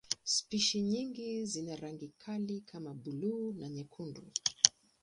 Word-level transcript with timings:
Spishi 0.33 0.81
nyingine 0.81 1.45
zina 1.45 1.75
rangi 1.75 2.07
kali 2.17 2.61
kama 2.61 2.93
buluu 2.93 3.53
na 3.53 3.69
nyekundu. 3.69 4.21